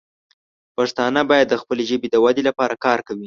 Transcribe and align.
پښتانه 0.75 1.21
باید 1.29 1.47
د 1.49 1.55
خپلې 1.61 1.83
ژبې 1.89 2.07
د 2.11 2.15
ودې 2.23 2.43
لپاره 2.49 2.73
کار 2.85 2.99
وکړي. 3.01 3.19